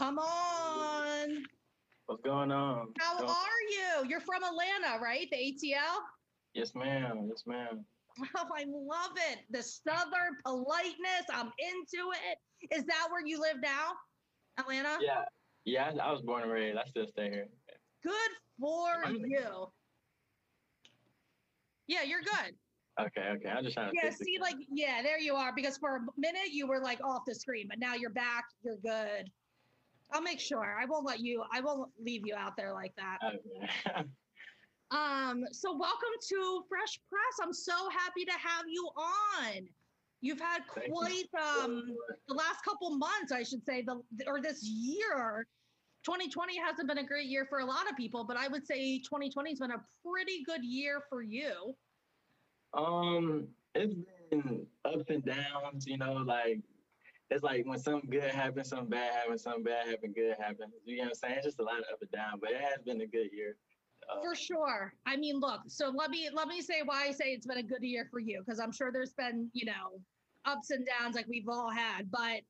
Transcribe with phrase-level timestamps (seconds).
[0.00, 1.42] Come on.
[2.06, 2.86] What's going on?
[2.98, 4.08] How are you?
[4.08, 5.28] You're from Atlanta, right?
[5.30, 5.98] The ATL?
[6.54, 7.26] Yes, ma'am.
[7.28, 7.84] Yes, ma'am.
[8.34, 9.40] Oh, I love it.
[9.50, 11.26] The southern politeness.
[11.30, 12.38] I'm into it.
[12.74, 13.92] Is that where you live now?
[14.58, 14.96] Atlanta?
[15.02, 15.24] Yeah.
[15.66, 16.78] Yeah, I, I was born and raised.
[16.78, 17.48] I still stay here.
[18.02, 19.66] Good for you.
[21.88, 22.54] Yeah, you're good.
[22.98, 23.48] Okay, okay.
[23.50, 24.00] I'm just trying to.
[24.02, 25.52] Yeah, see, like, yeah, there you are.
[25.54, 28.44] Because for a minute you were like off the screen, but now you're back.
[28.64, 29.30] You're good.
[30.12, 30.76] I'll make sure.
[30.80, 31.42] I won't let you.
[31.52, 33.18] I won't leave you out there like that.
[33.24, 34.08] Okay.
[34.92, 37.40] Um, so welcome to Fresh Pressed.
[37.40, 39.68] I'm so happy to have you on.
[40.20, 41.94] You've had quite um
[42.26, 45.46] the last couple months, I should say, the or this year.
[46.04, 48.98] 2020 hasn't been a great year for a lot of people, but I would say
[48.98, 51.76] 2020 has been a pretty good year for you.
[52.74, 53.46] um,
[53.76, 53.94] it's
[54.30, 55.86] been ups and downs.
[55.86, 56.58] You know, like
[57.30, 60.72] it's like when something good happens, something bad happens, something bad happens, good happens.
[60.84, 61.34] You know what I'm saying?
[61.36, 63.56] It's just a lot of up and down, but it has been a good year.
[64.10, 64.92] Uh, For sure.
[65.06, 67.62] I mean, look, so let me let me say why I say it's been a
[67.62, 70.00] good year for you because I'm sure there's been, you know,
[70.44, 72.40] ups and downs like we've all had, but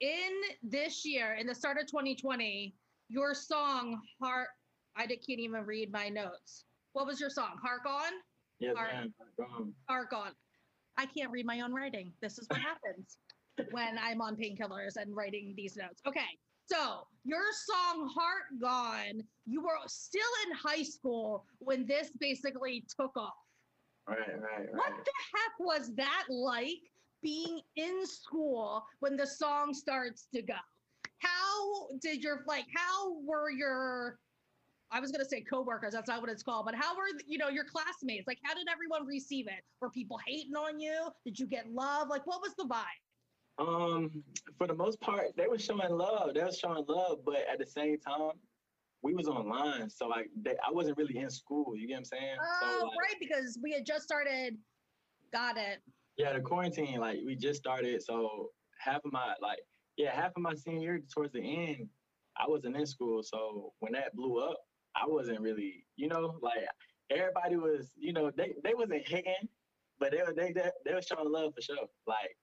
[0.00, 0.30] in
[0.62, 2.74] this year, in the start of 2020,
[3.08, 4.48] your song Heart
[4.96, 6.64] I can't even read my notes.
[6.92, 7.56] What was your song?
[7.62, 8.12] Hark on?
[8.58, 8.74] yes.
[9.38, 10.32] Um, Hark on.
[10.96, 12.12] I can't read my own writing.
[12.20, 13.18] This is what happens
[13.70, 16.00] when I'm on painkillers and writing these notes.
[16.06, 16.20] Okay.
[16.66, 23.16] So your song Heart Gone, you were still in high school when this basically took
[23.16, 23.32] off.
[24.06, 24.74] right, right, right.
[24.74, 26.78] What the heck was that like
[27.22, 30.54] being in school when the song starts to go?
[31.18, 34.18] How did your like how were your
[34.92, 37.48] I was gonna say coworkers, that's not what it's called, but how were you know
[37.48, 38.26] your classmates?
[38.26, 39.62] Like how did everyone receive it?
[39.80, 41.08] Were people hating on you?
[41.24, 42.08] Did you get love?
[42.08, 42.84] Like what was the vibe?
[43.60, 44.24] Um,
[44.56, 46.34] for the most part, they were showing love.
[46.34, 48.32] They were showing love, but at the same time,
[49.02, 51.74] we was online, so like they, I wasn't really in school.
[51.76, 52.36] You get what I'm saying?
[52.42, 54.56] Oh, so like, right, because we had just started.
[55.32, 55.78] Got it.
[56.16, 59.60] yeah, the quarantine, like we just started, so half of my like
[59.96, 61.88] yeah, half of my senior year towards the end,
[62.38, 63.22] I wasn't in school.
[63.22, 64.58] So when that blew up,
[64.96, 66.64] I wasn't really, you know, like
[67.10, 69.48] everybody was, you know, they they wasn't hating,
[69.98, 71.76] but they were they they, they were showing love for sure.
[72.06, 72.36] Like,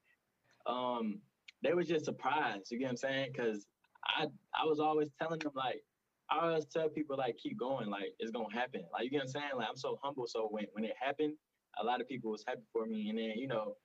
[0.67, 1.19] um,
[1.63, 2.71] they was just surprised.
[2.71, 3.29] You get what I'm saying?
[3.33, 3.65] Because
[4.05, 4.25] I
[4.59, 5.81] I was always telling them like.
[6.29, 8.81] I always tell people like keep going, like it's gonna happen.
[8.91, 9.51] Like you get what I'm saying?
[9.55, 10.27] Like I'm so humble.
[10.27, 11.35] So when when it happened,
[11.81, 13.09] a lot of people was happy for me.
[13.09, 13.75] And then, you know,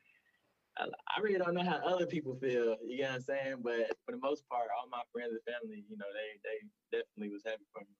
[0.78, 0.84] I,
[1.16, 3.56] I really don't know how other people feel, you get what I'm saying?
[3.62, 7.32] But for the most part, all my friends and family, you know, they they definitely
[7.32, 7.93] was happy for me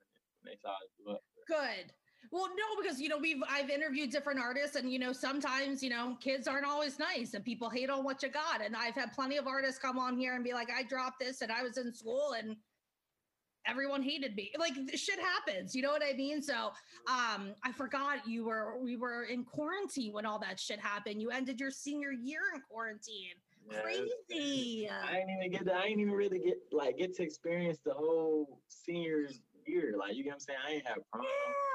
[0.43, 1.21] when, they saw it.
[1.47, 1.93] Good.
[2.33, 5.91] Well, no, because you know we've I've interviewed different artists, and you know sometimes you
[5.91, 8.65] know kids aren't always nice, and people hate on what you got.
[8.65, 11.43] And I've had plenty of artists come on here and be like, "I dropped this,
[11.43, 12.57] and I was in school, and
[13.67, 16.41] everyone hated me." Like shit happens, you know what I mean?
[16.41, 16.69] So,
[17.07, 21.21] um, I forgot you were we were in quarantine when all that shit happened.
[21.21, 23.37] You ended your senior year in quarantine.
[23.71, 24.89] Yeah, Crazy.
[24.91, 27.93] I ain't even get to, I ain't even really get like get to experience the
[27.93, 29.29] whole senior
[29.67, 29.97] year.
[29.99, 30.59] Like you get what I'm saying?
[30.67, 31.25] I ain't have prom.
[31.25, 31.72] Yeah.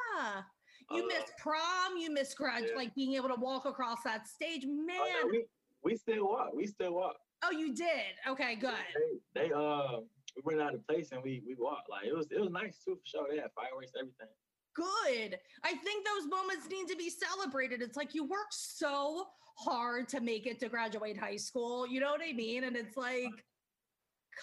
[0.91, 2.75] You Uh, missed prom, you missed grad, yeah.
[2.75, 4.63] like being able to walk across that stage.
[4.65, 5.45] Man, Oh, no, we
[5.83, 6.53] we still walk.
[6.53, 7.17] We still walk.
[7.43, 8.13] Oh, you did.
[8.27, 8.73] Okay, good.
[9.33, 9.99] They, they uh
[10.35, 11.89] we went out of place and we we walked.
[11.89, 13.27] Like it was it was nice too for sure.
[13.29, 14.27] They had fireworks, everything.
[14.75, 15.39] Good.
[15.63, 17.81] I think those moments need to be celebrated.
[17.81, 19.25] It's like you work so
[19.57, 21.87] hard to make it to graduate high school.
[21.87, 22.63] You know what I mean?
[22.65, 23.33] And it's like,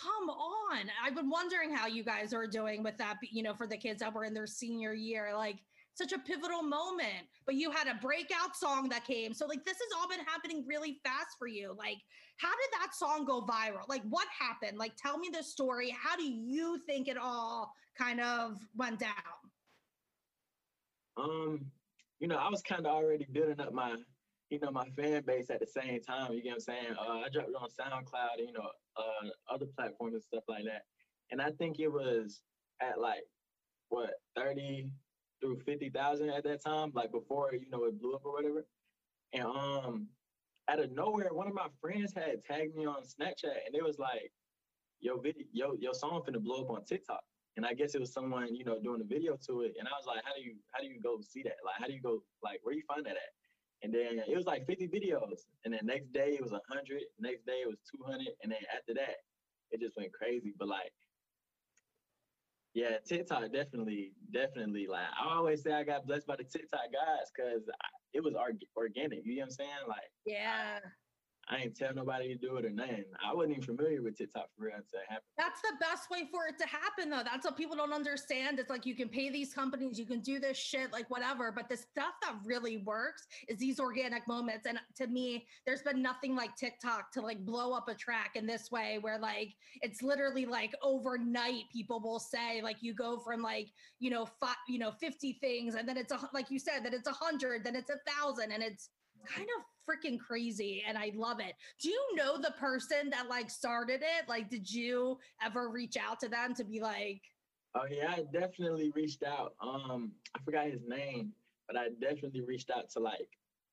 [0.00, 0.91] come on.
[1.05, 4.00] I've been wondering how you guys are doing with that, you know, for the kids
[4.00, 5.32] that were in their senior year.
[5.37, 5.56] Like,
[5.94, 7.28] such a pivotal moment.
[7.47, 9.32] But you had a breakout song that came.
[9.32, 11.75] So, like, this has all been happening really fast for you.
[11.78, 11.99] Like,
[12.38, 13.88] how did that song go viral?
[13.88, 14.78] Like, what happened?
[14.78, 15.97] Like, tell me the story.
[15.97, 19.12] How do you think it all kind of went down?
[21.16, 21.66] Um,
[22.19, 23.94] you know, I was kind of already building up my,
[24.50, 26.32] you know, my fan base at the same time.
[26.32, 26.94] You get what I'm saying?
[26.99, 30.82] Uh, I dropped it on SoundCloud, you know, uh, other platforms and stuff like that.
[31.31, 32.43] And I think it was
[32.81, 33.25] at like
[33.88, 34.91] what thirty
[35.41, 38.64] through fifty thousand at that time, like before you know it blew up or whatever.
[39.32, 40.08] And um,
[40.69, 43.99] out of nowhere, one of my friends had tagged me on Snapchat, and it was
[43.99, 44.32] like,
[45.00, 47.23] "Yo, video, yo, your song finna blow up on TikTok."
[47.56, 49.75] And I guess it was someone, you know, doing a video to it.
[49.79, 51.55] And I was like, how do you how do you go see that?
[51.64, 53.32] Like, how do you go like where you find that at?
[53.84, 55.44] And then it was like 50 videos.
[55.66, 57.02] And then next day it was 100.
[57.20, 58.28] Next day it was 200.
[58.42, 59.16] And then after that,
[59.70, 60.54] it just went crazy.
[60.58, 60.90] But like,
[62.72, 64.86] yeah, TikTok definitely, definitely.
[64.88, 67.69] Like I always say, I got blessed by the TikTok guys because
[68.14, 69.20] it was org- organic.
[69.26, 69.84] You know what I'm saying?
[69.87, 70.78] Like Yeah.
[71.49, 73.05] I ain't tell nobody to do it or nothing.
[73.23, 75.26] I wasn't even familiar with TikTok for real until it happened.
[75.37, 77.23] That's the best way for it to happen, though.
[77.23, 78.58] That's what people don't understand.
[78.58, 81.52] It's like you can pay these companies, you can do this shit, like whatever.
[81.52, 84.67] But the stuff that really works is these organic moments.
[84.67, 88.47] And to me, there's been nothing like TikTok to like blow up a track in
[88.47, 91.64] this way, where like it's literally like overnight.
[91.73, 93.69] People will say like you go from like
[93.99, 96.94] you know five, you know, fifty things, and then it's a like you said that
[96.94, 98.88] it's a hundred, then it's a thousand, and it's
[99.25, 101.55] kind of freaking crazy and I love it.
[101.81, 104.29] Do you know the person that like started it?
[104.29, 107.21] Like, did you ever reach out to them to be like,
[107.75, 109.55] Oh yeah, I definitely reached out.
[109.61, 111.32] Um, I forgot his name,
[111.67, 113.29] but I definitely reached out to like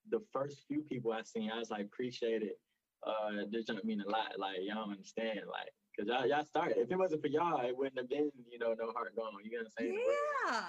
[0.10, 1.52] the first few people I seen.
[1.52, 2.60] I was like, appreciate it.
[3.06, 4.40] Uh, this don't mean a lot.
[4.40, 5.42] Like y'all don't understand.
[5.52, 6.78] Like, cause y'all y'all started.
[6.78, 9.34] If it wasn't for y'all, it wouldn't have been, you know, no heart gone.
[9.44, 10.00] You know what I'm saying?
[10.48, 10.62] Yeah.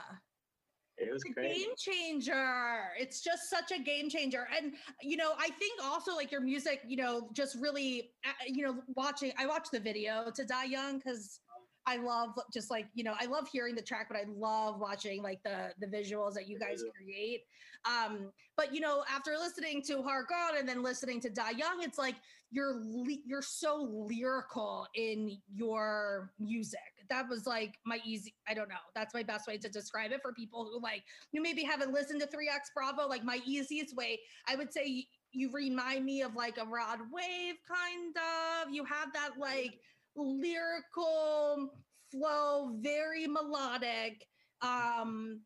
[0.98, 2.80] It was It's a game changer.
[2.98, 4.46] It's just such a game changer.
[4.56, 8.64] And, you know, I think also like your music, you know, just really, uh, you
[8.64, 11.40] know, watching, I watched the video to Die Young because
[11.86, 15.22] I love just like, you know, I love hearing the track, but I love watching
[15.22, 17.42] like the the visuals that you guys create.
[17.84, 21.82] Um, but you know, after listening to Heart Gone and then listening to Die Young,
[21.82, 22.14] it's like
[22.50, 26.80] you're le- you're so lyrical in your music.
[27.12, 28.74] That was like my easy, I don't know.
[28.94, 32.22] That's my best way to describe it for people who like you maybe haven't listened
[32.22, 33.06] to 3X Bravo.
[33.06, 34.18] Like my easiest way,
[34.48, 38.72] I would say you remind me of like a Rod Wave kind of.
[38.72, 39.78] You have that like
[40.16, 41.74] lyrical
[42.10, 44.26] flow, very melodic.
[44.62, 45.42] Um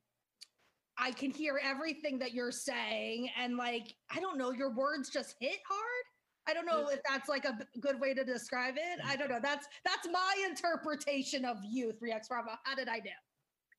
[0.96, 5.34] I can hear everything that you're saying and like I don't know, your words just
[5.40, 6.04] hit hard.
[6.48, 9.00] I don't know if that's like a good way to describe it.
[9.04, 9.40] I don't know.
[9.42, 12.52] That's that's my interpretation of you, 3X Bravo.
[12.64, 13.10] How did I do?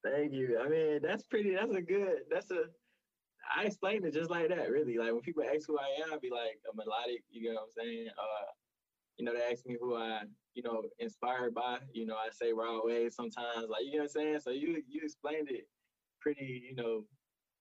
[0.03, 0.59] Thank you.
[0.63, 1.55] I mean, that's pretty.
[1.55, 2.19] That's a good.
[2.29, 2.63] That's a.
[3.55, 4.69] I explained it just like that.
[4.69, 7.23] Really, like when people ask who I am, I'd be like a melodic.
[7.29, 8.07] You know what I'm saying?
[8.09, 8.51] Uh,
[9.17, 10.21] you know, they ask me who I,
[10.53, 11.79] you know, inspired by.
[11.93, 13.69] You know, I say Rod Waves sometimes.
[13.69, 14.39] Like you know what I'm saying?
[14.41, 15.67] So you you explained it
[16.19, 16.63] pretty.
[16.69, 17.03] You know,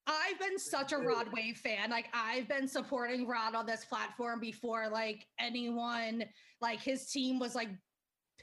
[0.06, 1.90] I've been such a Rod Wave fan.
[1.90, 6.24] Like I've been supporting Rod on this platform before like anyone
[6.60, 7.68] like his team was like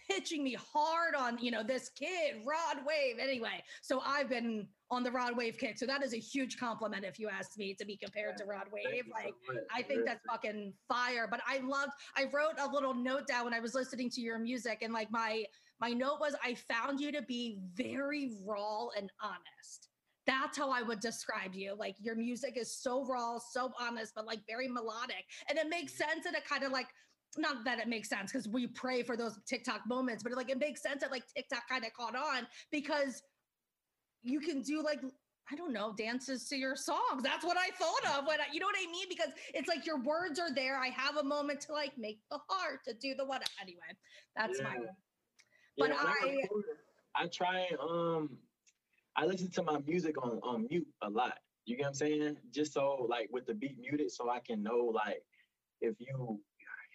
[0.10, 3.18] pitching me hard on, you know, this kid, Rod Wave.
[3.19, 5.77] Anyway, so I've been on the Rod Wave kick.
[5.77, 8.68] So that is a huge compliment if you ask me to be compared to Rod
[8.71, 9.06] Wave.
[9.12, 9.33] Like.
[9.74, 11.27] I think that's fucking fire.
[11.30, 11.94] But I loved.
[12.18, 15.09] I wrote a little note down when I was listening to your music, and like
[15.12, 15.45] my
[15.80, 19.89] my note was, I found you to be very raw and honest.
[20.25, 21.75] That's how I would describe you.
[21.78, 25.94] Like your music is so raw, so honest, but like very melodic, and it makes
[25.98, 26.25] sense.
[26.25, 26.88] And it kind of like.
[27.36, 30.60] Not that it makes sense because we pray for those TikTok moments, but like it
[30.60, 33.24] makes sense that like TikTok kind of caught on because
[34.22, 35.00] you can do like
[35.52, 37.24] I don't know, dances to your songs.
[37.24, 39.08] That's what I thought of when I, you know what I mean?
[39.10, 40.78] Because it's like your words are there.
[40.78, 43.44] I have a moment to like make the heart to do the what.
[43.60, 43.80] Anyway,
[44.36, 44.76] that's my.
[44.76, 44.92] Yeah.
[45.78, 46.48] But when I-
[47.16, 48.38] I try um
[49.15, 51.38] I listen to my music on on mute a lot.
[51.65, 52.38] You get what I'm saying?
[52.51, 55.24] Just so like with the beat muted, so I can know like
[55.81, 56.39] if you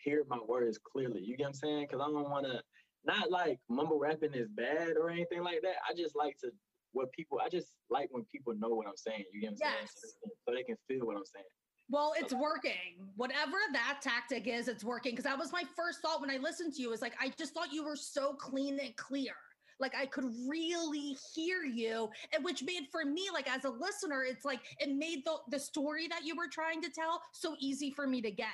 [0.05, 1.21] hear my words clearly.
[1.21, 1.87] You get what I'm saying?
[1.89, 2.63] Because I don't want to
[3.05, 5.77] not like mumble rapping is bad or anything like that.
[5.89, 6.51] I just like to
[6.93, 7.39] what people.
[7.45, 9.25] I just like when people know what I'm saying.
[9.33, 9.93] You get what I'm Yes.
[9.97, 10.33] saying?
[10.47, 11.45] So they can feel what I'm saying.
[11.91, 13.09] Well, it's working.
[13.17, 15.13] Whatever that tactic is, it's working.
[15.13, 16.93] Because that was my first thought when I listened to you.
[16.93, 19.33] Is like I just thought you were so clean and clear.
[19.81, 24.25] Like I could really hear you, and which made for me, like as a listener,
[24.25, 27.91] it's like it made the the story that you were trying to tell so easy
[27.91, 28.49] for me to get.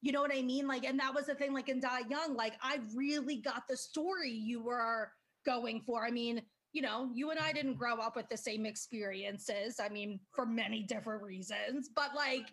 [0.00, 0.66] You know what I mean?
[0.66, 1.52] Like, and that was the thing.
[1.52, 5.12] Like in Die Young, like I really got the story you were
[5.46, 6.04] going for.
[6.04, 9.78] I mean, you know, you and I didn't grow up with the same experiences.
[9.78, 12.52] I mean, for many different reasons, but like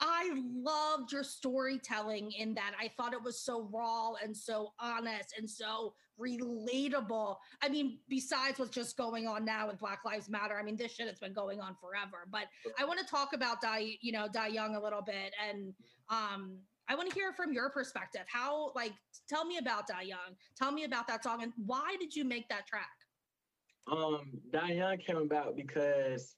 [0.00, 2.72] I loved your storytelling in that.
[2.78, 7.36] I thought it was so raw and so honest and so relatable.
[7.62, 10.94] I mean, besides what's just going on now with Black Lives Matter, I mean, this
[10.94, 12.26] shit has been going on forever.
[12.30, 12.44] But
[12.78, 15.74] I want to talk about Die, you know, Die Young a little bit, and
[16.08, 16.58] um,
[16.88, 18.22] I want to hear from your perspective.
[18.26, 18.92] How, like,
[19.28, 20.36] tell me about Die Young.
[20.56, 22.86] Tell me about that song, and why did you make that track?
[23.90, 26.36] Um, Young came about because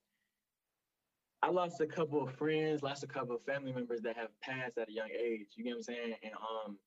[1.43, 4.77] I lost a couple of friends, lost a couple of family members that have passed
[4.77, 5.47] at a young age.
[5.55, 6.15] You get what I'm saying?
[6.23, 6.79] And um,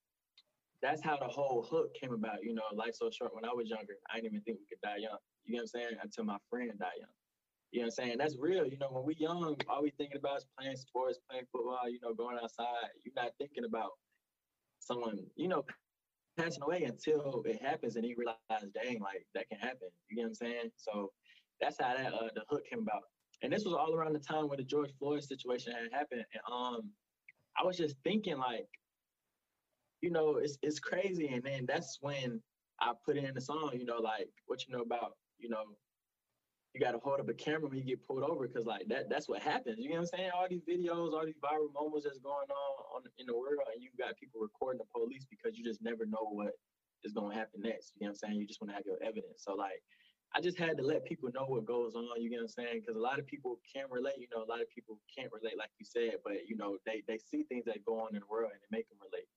[0.82, 2.44] that's how the whole hook came about.
[2.44, 3.36] You know, life so short.
[3.36, 5.18] When I was younger, I didn't even think we could die young.
[5.46, 5.96] You know what I'm saying?
[6.02, 7.10] Until my friend died young.
[7.72, 8.18] You know what I'm saying?
[8.18, 8.66] That's real.
[8.66, 11.90] You know, when we young, all we thinking about is playing sports, playing football.
[11.90, 12.92] You know, going outside.
[13.06, 13.92] You're not thinking about
[14.80, 15.20] someone.
[15.36, 15.66] You know,
[16.38, 18.38] passing away until it happens and you realize,
[18.74, 19.90] dang, like that can happen.
[20.10, 20.72] You know what I'm saying?
[20.78, 21.12] So
[21.60, 23.04] that's how that uh, the hook came about.
[23.44, 26.26] And this was all around the time when the George Floyd situation had happened.
[26.34, 26.90] And um,
[27.60, 28.68] I was just thinking like,
[30.02, 31.28] you know, it's it's crazy.
[31.28, 32.42] And then that's when
[32.80, 35.64] I put in the song, you know, like what you know about, you know,
[36.74, 39.10] you got to hold up a camera when you get pulled over because like that
[39.10, 39.78] that's what happens.
[39.78, 40.32] You know what I'm saying?
[40.34, 43.84] All these videos, all these viral moments that's going on, on in the world, and
[43.84, 46.54] you got people recording the police because you just never know what
[47.04, 47.94] is to happen next.
[47.96, 48.40] You know what I'm saying?
[48.40, 49.44] You just want to have your evidence.
[49.44, 49.82] So like,
[50.34, 52.22] I just had to let people know what goes on.
[52.22, 52.82] You know what I'm saying?
[52.82, 54.16] Because a lot of people can't relate.
[54.18, 56.24] You know, a lot of people can't relate, like you said.
[56.24, 58.72] But you know, they they see things that go on in the world and it
[58.72, 59.28] make them relate.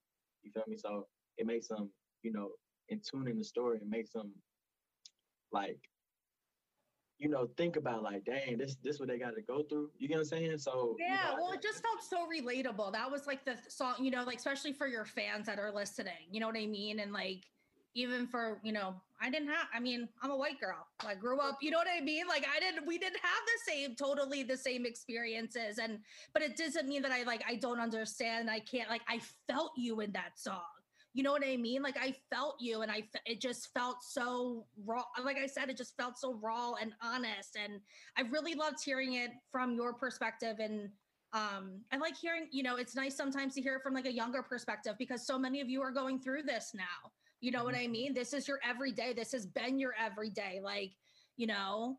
[0.44, 0.76] You feel me?
[0.76, 1.06] So
[1.38, 1.90] it makes them,
[2.22, 2.50] you know,
[2.88, 3.78] in tune in the story.
[3.78, 4.30] It makes them
[5.52, 5.78] like
[7.18, 9.90] you know, think about like, dang, this this what they got to go through.
[9.98, 10.58] You get what I'm saying?
[10.58, 12.92] So yeah, you know, well, it just felt so relatable.
[12.92, 16.28] That was like the song, you know, like especially for your fans that are listening.
[16.30, 17.00] You know what I mean?
[17.00, 17.44] And like
[17.94, 19.66] even for you know, I didn't have.
[19.74, 20.86] I mean, I'm a white girl.
[21.06, 21.58] I grew up.
[21.60, 22.26] You know what I mean?
[22.26, 22.86] Like I didn't.
[22.86, 25.78] We didn't have the same, totally the same experiences.
[25.78, 25.98] And
[26.32, 28.50] but it doesn't mean that I like I don't understand.
[28.50, 30.62] I can't like I felt you in that song
[31.14, 31.80] you know what I mean?
[31.80, 35.04] Like I felt you and I it just felt so raw.
[35.22, 37.56] Like I said, it just felt so raw and honest.
[37.56, 37.80] And
[38.18, 40.56] I really loved hearing it from your perspective.
[40.58, 40.90] And
[41.32, 44.12] um, I like hearing, you know, it's nice sometimes to hear it from like a
[44.12, 47.12] younger perspective because so many of you are going through this now.
[47.44, 48.14] You know what I mean?
[48.14, 49.12] This is your everyday.
[49.12, 50.60] This has been your everyday.
[50.64, 50.92] Like,
[51.36, 51.98] you know,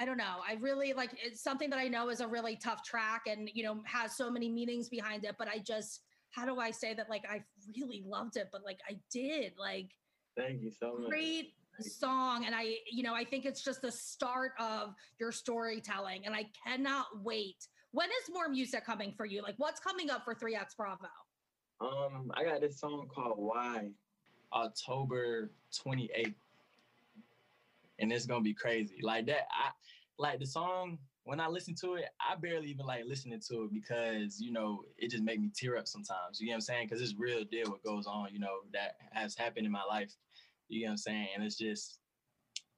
[0.00, 0.38] I don't know.
[0.44, 3.62] I really like it's something that I know is a really tough track and, you
[3.62, 6.00] know, has so many meanings behind it, but I just
[6.32, 7.44] how do I say that like I
[7.80, 9.90] really loved it, but like I did like
[10.36, 11.08] thank you so much.
[11.08, 12.44] Great song.
[12.44, 16.26] And I, you know, I think it's just the start of your storytelling.
[16.26, 17.64] And I cannot wait.
[17.92, 19.40] When is more music coming for you?
[19.40, 21.06] Like what's coming up for 3X Bravo?
[21.80, 23.90] Um, I got this song called Why,
[24.52, 26.34] October 28th.
[27.98, 28.96] And it's gonna be crazy.
[29.02, 29.70] Like that, I
[30.18, 33.72] like the song when I listen to it, I barely even like listening to it
[33.72, 36.40] because you know it just make me tear up sometimes.
[36.40, 36.88] You know what I'm saying?
[36.88, 38.28] Because it's real deal what goes on.
[38.32, 40.12] You know that has happened in my life.
[40.68, 41.28] You know what I'm saying?
[41.34, 41.98] And it's just,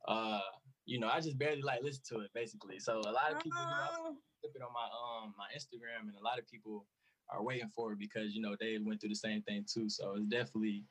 [0.08, 0.40] uh,
[0.86, 2.78] you know, I just barely like listen to it basically.
[2.78, 4.88] So a lot of people, you know, flip it on my
[5.24, 6.84] um my Instagram, and a lot of people
[7.30, 9.88] are waiting for it because you know they went through the same thing too.
[9.88, 10.84] So it's definitely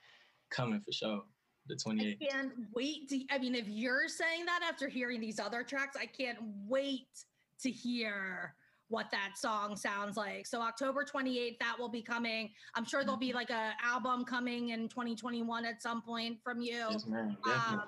[0.52, 1.22] coming for sure
[1.68, 2.18] the 28th.
[2.22, 5.98] I can't wait to, I mean, if you're saying that after hearing these other tracks,
[6.00, 7.08] I can't wait
[7.62, 8.56] to hear
[8.90, 10.46] what that song sounds like.
[10.46, 12.50] So October 28th, that will be coming.
[12.76, 13.38] I'm sure there'll be mm-hmm.
[13.38, 16.88] like a album coming in 2021 at some point from you.
[16.92, 17.38] Yes, ma'am.
[17.46, 17.84] Um,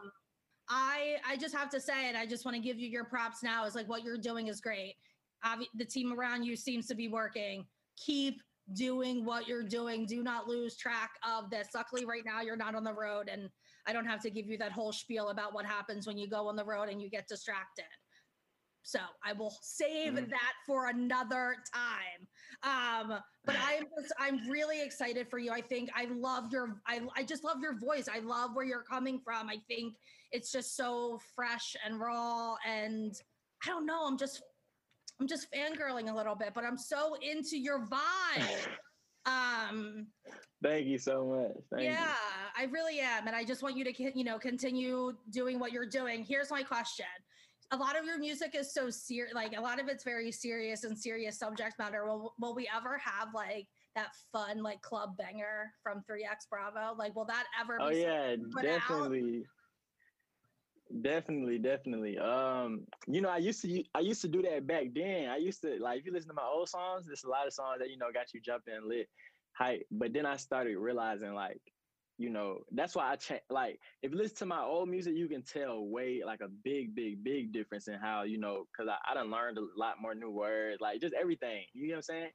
[0.69, 2.15] I I just have to say it.
[2.15, 3.65] I just want to give you your props now.
[3.65, 4.95] Is like what you're doing is great.
[5.75, 7.65] the team around you seems to be working.
[7.97, 8.41] Keep
[8.73, 10.05] doing what you're doing.
[10.05, 11.67] Do not lose track of this.
[11.75, 13.49] Luckily, right now you're not on the road, and
[13.85, 16.47] I don't have to give you that whole spiel about what happens when you go
[16.47, 17.85] on the road and you get distracted.
[18.83, 20.29] So I will save mm-hmm.
[20.29, 22.27] that for another time.
[22.63, 25.51] Um, but I'm just, I'm really excited for you.
[25.51, 28.07] I think I love your I I just love your voice.
[28.13, 29.49] I love where you're coming from.
[29.49, 29.95] I think
[30.31, 33.13] it's just so fresh and raw and
[33.65, 34.41] I don't know, I'm just
[35.19, 38.67] I'm just fangirling a little bit, but I'm so into your vibe.
[39.25, 40.07] Um
[40.61, 41.63] Thank you so much.
[41.71, 42.05] Thank yeah,
[42.57, 42.67] you.
[42.67, 45.89] I really am and I just want you to you know continue doing what you're
[45.89, 46.23] doing.
[46.23, 47.05] Here's my question
[47.73, 50.83] a lot of your music is so serious like a lot of it's very serious
[50.83, 55.71] and serious subject matter will will we ever have like that fun like club banger
[55.81, 59.62] from 3x bravo like will that ever oh yeah definitely out?
[61.01, 62.17] Definitely definitely.
[62.19, 65.29] Um you know i used to i used to do that back then.
[65.29, 67.53] I used to like if you listen to my old songs there's a lot of
[67.53, 69.07] songs that you know got you jumping lit
[69.53, 69.85] hype.
[69.91, 71.61] But then i started realizing like
[72.17, 75.27] you know that's why i change like if you listen to my old music you
[75.27, 79.11] can tell way like a big big big difference in how you know because I,
[79.11, 82.01] I done learned a lot more new words like just everything you know what i'm
[82.03, 82.29] saying?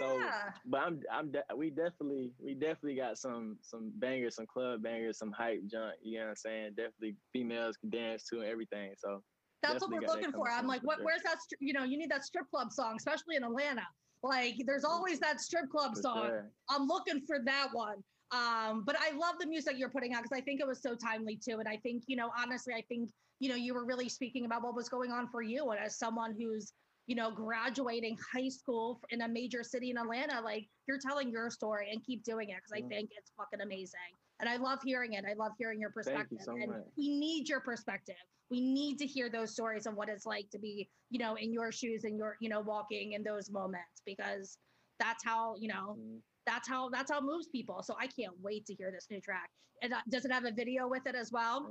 [0.00, 0.08] Yeah.
[0.08, 0.28] so
[0.66, 5.18] but i'm i'm de- we definitely we definitely got some some bangers some club bangers
[5.18, 6.70] some hype junk you know what i'm saying?
[6.76, 9.22] Definitely females can dance to and everything so
[9.62, 10.48] that's what we're looking for.
[10.50, 13.42] i'm like what, where's that you know you need that strip club song especially in
[13.42, 13.82] atlanta.
[14.22, 16.26] Like there's always that strip club for song.
[16.26, 16.50] sure.
[16.70, 18.02] i'm looking for that one
[18.32, 20.94] um, but I love the music you're putting out because I think it was so
[20.94, 21.58] timely too.
[21.58, 24.62] And I think, you know, honestly, I think, you know, you were really speaking about
[24.62, 25.70] what was going on for you.
[25.70, 26.72] And as someone who's,
[27.06, 31.50] you know, graduating high school in a major city in Atlanta, like you're telling your
[31.50, 34.00] story and keep doing it because I think it's fucking amazing.
[34.40, 35.24] And I love hearing it.
[35.24, 36.38] I love hearing your perspective.
[36.40, 36.80] You so and much.
[36.98, 38.16] we need your perspective.
[38.50, 41.52] We need to hear those stories of what it's like to be, you know, in
[41.52, 44.58] your shoes and your, you know, walking in those moments because
[44.98, 46.16] that's how, you know, mm-hmm
[46.46, 47.82] that's how that's how it moves people.
[47.82, 49.50] So I can't wait to hear this new track.
[49.82, 51.68] And uh, does it have a video with it as well?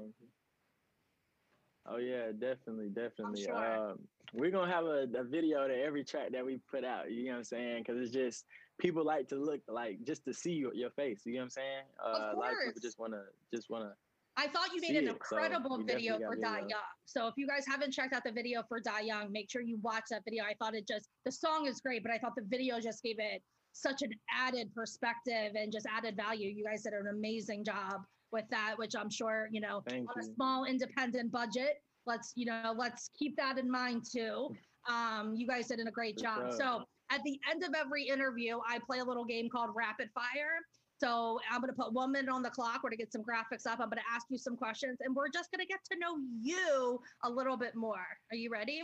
[1.87, 3.43] Oh yeah, definitely, definitely.
[3.43, 3.91] Sure.
[3.91, 3.99] Um,
[4.33, 7.11] we're gonna have a, a, video to every track that we put out.
[7.11, 7.83] You know what I'm saying?
[7.83, 8.45] Because it's just
[8.79, 11.21] people like to look like just to see your, your face.
[11.25, 11.83] You know what I'm saying?
[12.03, 13.21] Uh, a lot of people just wanna
[13.53, 13.93] just wanna
[14.37, 16.79] I thought you made an incredible so video for Die Young.
[17.05, 19.77] So if you guys haven't checked out the video for Die Young, make sure you
[19.81, 20.43] watch that video.
[20.43, 23.17] I thought it just the song is great, but I thought the video just gave
[23.19, 23.41] it
[23.75, 26.49] such an added perspective and just added value.
[26.49, 28.01] You guys did an amazing job
[28.31, 30.31] with that, which I'm sure, you know, Thank on you.
[30.31, 31.81] a small independent budget.
[32.05, 34.49] Let's, you know, let's keep that in mind too.
[34.89, 36.53] Um, you guys did a great job.
[36.53, 40.59] So at the end of every interview, I play a little game called Rapid Fire.
[40.97, 42.81] So I'm going to put one minute on the clock.
[42.81, 43.79] We're going to get some graphics up.
[43.79, 46.15] I'm going to ask you some questions and we're just going to get to know
[46.41, 48.05] you a little bit more.
[48.31, 48.81] Are you ready?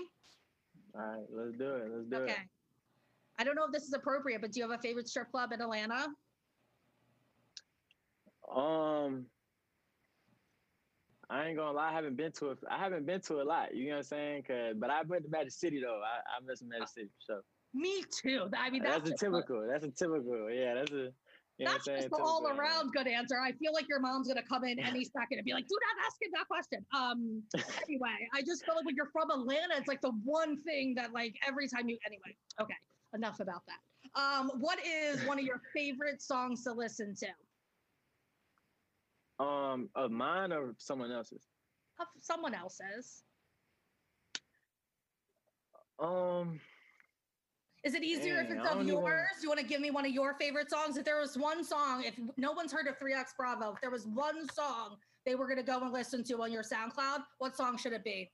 [0.94, 1.90] All right, let's do it.
[1.90, 2.32] Let's do okay.
[2.32, 2.34] it.
[2.34, 2.42] Okay.
[3.42, 5.52] I don't know if this is appropriate, but do you have a favorite strip club
[5.52, 6.06] in Atlanta?
[8.56, 9.26] Um,
[11.28, 12.60] I ain't gonna lie, I haven't been to it.
[12.70, 13.74] I haven't been to a lot.
[13.74, 14.44] You know what I'm saying?
[14.44, 16.02] Cause, but I've been to Magic City though.
[16.06, 17.42] I, I miss Magic City So.
[17.74, 18.48] Me too.
[18.56, 19.68] I mean, that's, that's a typical.
[19.68, 20.52] That's a typical.
[20.52, 21.10] Yeah, that's a.
[21.58, 23.36] You That's just the all around good answer.
[23.40, 26.06] I feel like your mom's gonna come in any second and be like, "Do not
[26.06, 27.44] ask him that question." Um.
[27.88, 31.14] anyway, I just feel like when you're from Atlanta, it's like the one thing that
[31.14, 31.98] like every time you.
[32.06, 32.74] Anyway, okay.
[33.13, 33.80] Enough about that.
[34.20, 37.27] Um, what is one of your favorite songs to listen to?
[39.44, 41.44] Um, of mine or someone else's?
[42.00, 43.24] Of someone else's.
[46.00, 46.60] Um.
[47.84, 48.88] Is it easier if it's of yours?
[48.88, 49.39] Even...
[49.39, 50.98] Do you want to give me one of your favorite songs?
[50.98, 54.06] If there was one song, if no one's heard of 3X Bravo, if there was
[54.06, 57.77] one song they were going to go and listen to on your SoundCloud, what song
[57.77, 58.30] should it be?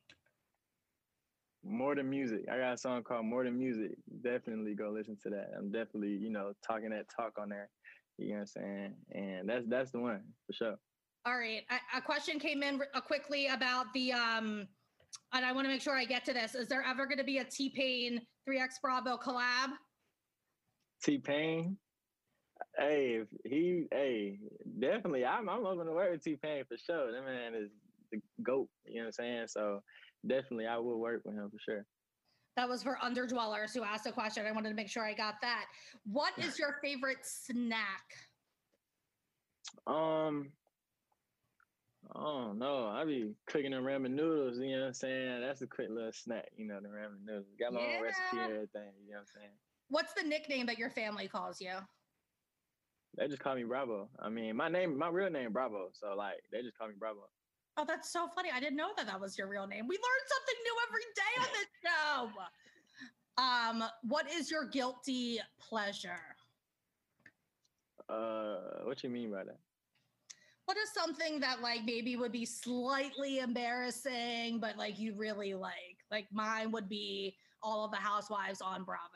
[1.68, 2.46] More than music.
[2.52, 3.92] I got a song called More Than Music.
[4.24, 5.52] Definitely go listen to that.
[5.58, 7.70] I'm definitely, you know, talking that talk on there.
[8.18, 8.94] You know what I'm saying?
[9.14, 10.76] And that's that's the one for sure.
[11.26, 11.64] All right.
[11.70, 14.68] A, a question came in uh, quickly about the um
[15.34, 16.56] and I want to make sure I get to this.
[16.56, 19.72] Is there ever going to be a T Pain 3X Bravo collab?
[21.04, 21.78] T Pain?
[22.78, 24.40] Hey, if he, hey,
[24.80, 25.26] definitely.
[25.26, 27.12] I'm, I'm open to work with T Pain for sure.
[27.12, 27.70] That man is
[28.12, 28.70] the goat.
[28.86, 29.48] You know what I'm saying?
[29.48, 29.82] So
[30.26, 31.86] definitely, I will work with him for sure.
[32.56, 34.46] That was for underdwellers who asked a question.
[34.46, 35.66] I wanted to make sure I got that.
[36.06, 38.02] What is your favorite snack?
[39.86, 40.52] Um,
[42.16, 44.60] Oh no, I be cooking the ramen noodles.
[44.60, 45.42] You know what I'm saying?
[45.42, 46.50] That's a quick little snack.
[46.56, 47.48] You know the ramen noodles.
[47.60, 47.98] Got my yeah.
[47.98, 48.92] own recipe and everything.
[49.06, 49.52] You know what I'm saying?
[49.90, 51.74] What's the nickname that your family calls you?
[53.18, 54.10] They just call me Bravo.
[54.20, 55.90] I mean, my name, my real name, Bravo.
[55.94, 57.22] So like, they just call me Bravo.
[57.78, 58.50] Oh, that's so funny.
[58.54, 59.88] I didn't know that that was your real name.
[59.88, 63.44] We learn something new every day on this show.
[63.44, 66.36] Um, what is your guilty pleasure?
[68.10, 69.58] Uh, what you mean by that?
[70.68, 76.04] what is something that like maybe would be slightly embarrassing, but like you really like?
[76.12, 79.08] Like mine would be all of the housewives on Bravo.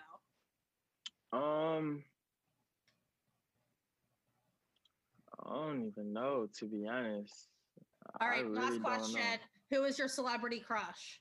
[1.34, 2.04] Um,
[5.45, 7.50] I don't even know to be honest.
[8.19, 9.21] All right, really last question.
[9.71, 11.19] Who is your celebrity crush?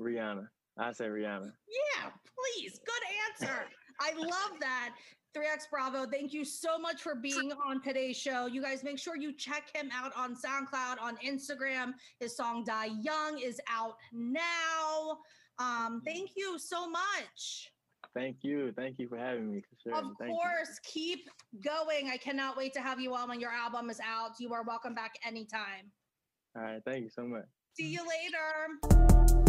[0.00, 0.46] Rihanna.
[0.78, 1.50] I say Rihanna.
[1.68, 2.80] Yeah, please.
[2.84, 3.64] Good answer.
[4.00, 4.90] I love that.
[5.36, 8.46] 3X Bravo, thank you so much for being on today's show.
[8.46, 11.92] You guys make sure you check him out on SoundCloud, on Instagram.
[12.20, 15.18] His song Die Young is out now.
[15.58, 17.70] Um, thank you so much.
[18.16, 18.72] Thank you.
[18.72, 19.62] Thank you for having me.
[19.82, 19.94] Sure.
[19.94, 20.70] Of thank course.
[20.70, 21.16] You.
[21.16, 21.30] Keep
[21.62, 22.08] going.
[22.10, 24.40] I cannot wait to have you on when your album is out.
[24.40, 25.92] You are welcome back anytime.
[26.56, 26.80] All right.
[26.86, 27.44] Thank you so much.
[27.74, 29.45] See you later.